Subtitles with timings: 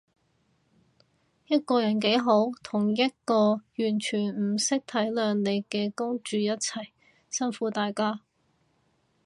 [1.45, 6.87] 一個人幾好，同一個完全唔識體諒你嘅公主一齊，
[7.29, 8.19] 辛苦大家